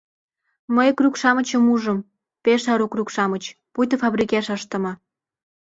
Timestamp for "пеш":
2.43-2.63